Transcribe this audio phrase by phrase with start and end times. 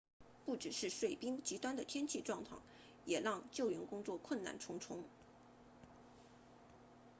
[0.45, 2.63] 不只是碎冰极端的天气状况
[3.05, 5.03] 也让救援工作困难重重